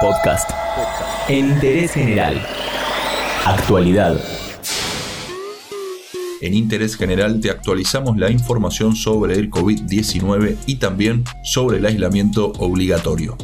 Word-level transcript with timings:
Podcast. 0.00 0.50
En 1.28 1.50
interés 1.50 1.92
general. 1.92 2.46
Actualidad. 3.44 4.20
En 6.40 6.54
Interés 6.54 6.96
General 6.96 7.40
te 7.40 7.50
actualizamos 7.50 8.16
la 8.18 8.30
información 8.30 8.96
sobre 8.96 9.34
el 9.34 9.50
COVID-19 9.50 10.56
y 10.66 10.76
también 10.76 11.24
sobre 11.42 11.78
el 11.78 11.86
aislamiento 11.86 12.52
obligatorio. 12.58 13.36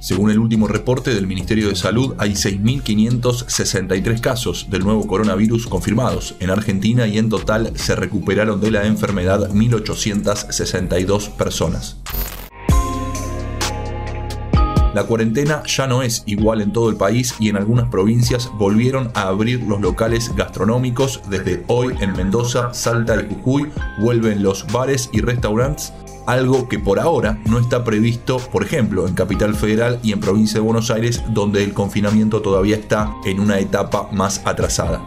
Según 0.00 0.30
el 0.30 0.38
último 0.38 0.68
reporte 0.68 1.14
del 1.14 1.26
Ministerio 1.26 1.68
de 1.68 1.76
Salud, 1.76 2.14
hay 2.18 2.32
6.563 2.32 4.20
casos 4.20 4.68
del 4.70 4.84
nuevo 4.84 5.06
coronavirus 5.06 5.66
confirmados 5.66 6.34
en 6.40 6.50
Argentina 6.50 7.06
y 7.06 7.18
en 7.18 7.28
total 7.28 7.72
se 7.74 7.94
recuperaron 7.94 8.60
de 8.60 8.70
la 8.70 8.86
enfermedad 8.86 9.50
1.862 9.50 11.30
personas. 11.30 11.98
La 14.98 15.06
cuarentena 15.06 15.62
ya 15.64 15.86
no 15.86 16.02
es 16.02 16.24
igual 16.26 16.60
en 16.60 16.72
todo 16.72 16.90
el 16.90 16.96
país 16.96 17.32
y 17.38 17.48
en 17.50 17.56
algunas 17.56 17.88
provincias 17.88 18.50
volvieron 18.58 19.12
a 19.14 19.28
abrir 19.28 19.62
los 19.62 19.80
locales 19.80 20.34
gastronómicos. 20.34 21.20
Desde 21.30 21.62
hoy 21.68 21.94
en 22.00 22.14
Mendoza, 22.14 22.74
Salta, 22.74 23.14
el 23.14 23.28
Jujuy, 23.28 23.70
vuelven 24.00 24.42
los 24.42 24.66
bares 24.72 25.08
y 25.12 25.20
restaurantes 25.20 25.92
algo 26.26 26.68
que 26.68 26.80
por 26.80 26.98
ahora 26.98 27.38
no 27.46 27.60
está 27.60 27.84
previsto, 27.84 28.38
por 28.38 28.64
ejemplo, 28.64 29.06
en 29.06 29.14
Capital 29.14 29.54
Federal 29.54 30.00
y 30.02 30.10
en 30.10 30.18
Provincia 30.18 30.54
de 30.54 30.66
Buenos 30.66 30.90
Aires, 30.90 31.22
donde 31.28 31.62
el 31.62 31.74
confinamiento 31.74 32.42
todavía 32.42 32.74
está 32.74 33.14
en 33.24 33.38
una 33.38 33.60
etapa 33.60 34.08
más 34.10 34.42
atrasada. 34.44 35.04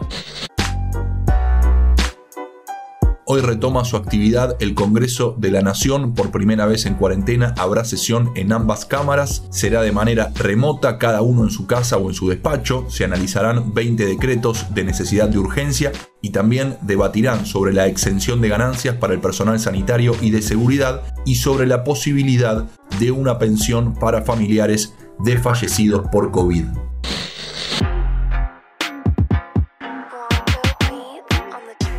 Hoy 3.34 3.40
retoma 3.40 3.86
su 3.86 3.96
actividad 3.96 4.58
el 4.60 4.74
Congreso 4.74 5.34
de 5.38 5.50
la 5.50 5.62
Nación 5.62 6.12
por 6.12 6.30
primera 6.30 6.66
vez 6.66 6.84
en 6.84 6.96
cuarentena. 6.96 7.54
Habrá 7.56 7.82
sesión 7.82 8.30
en 8.34 8.52
ambas 8.52 8.84
cámaras. 8.84 9.44
Será 9.48 9.80
de 9.80 9.90
manera 9.90 10.30
remota, 10.34 10.98
cada 10.98 11.22
uno 11.22 11.44
en 11.44 11.48
su 11.48 11.66
casa 11.66 11.96
o 11.96 12.10
en 12.10 12.14
su 12.14 12.28
despacho. 12.28 12.84
Se 12.90 13.04
analizarán 13.04 13.72
20 13.72 14.04
decretos 14.04 14.66
de 14.74 14.84
necesidad 14.84 15.30
de 15.30 15.38
urgencia 15.38 15.92
y 16.20 16.28
también 16.28 16.76
debatirán 16.82 17.46
sobre 17.46 17.72
la 17.72 17.86
exención 17.86 18.42
de 18.42 18.50
ganancias 18.50 18.96
para 18.96 19.14
el 19.14 19.20
personal 19.20 19.58
sanitario 19.58 20.14
y 20.20 20.28
de 20.28 20.42
seguridad 20.42 21.00
y 21.24 21.36
sobre 21.36 21.66
la 21.66 21.84
posibilidad 21.84 22.66
de 23.00 23.12
una 23.12 23.38
pensión 23.38 23.94
para 23.94 24.20
familiares 24.20 24.92
de 25.20 25.38
fallecidos 25.38 26.06
por 26.12 26.32
COVID. 26.32 26.66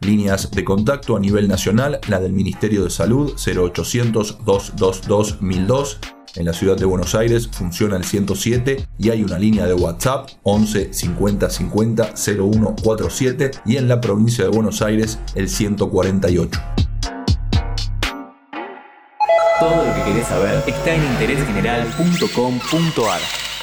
Líneas 0.00 0.50
de 0.50 0.64
contacto 0.64 1.16
a 1.16 1.20
nivel 1.20 1.48
nacional, 1.48 1.98
la 2.08 2.20
del 2.20 2.34
Ministerio 2.34 2.84
de 2.84 2.90
Salud 2.90 3.32
0800 3.38 4.44
222 4.44 5.40
1002. 5.40 6.00
En 6.36 6.44
la 6.44 6.52
ciudad 6.52 6.76
de 6.76 6.84
Buenos 6.84 7.14
Aires 7.14 7.48
funciona 7.48 7.96
el 7.96 8.04
107 8.04 8.86
y 8.98 9.08
hay 9.08 9.22
una 9.22 9.38
línea 9.38 9.66
de 9.66 9.72
WhatsApp 9.72 10.28
11 10.42 10.92
50 10.92 11.48
50 11.48 12.16
0147 12.16 13.52
y 13.64 13.78
en 13.78 13.88
la 13.88 14.02
provincia 14.02 14.44
de 14.44 14.50
Buenos 14.50 14.82
Aires 14.82 15.18
el 15.34 15.48
148. 15.48 16.83
Todo 19.64 19.86
lo 19.86 19.94
que 19.94 20.02
querés 20.02 20.26
saber 20.26 20.62
está 20.66 20.94
en 20.94 21.02
interésgeneral.com.ar. 21.02 23.53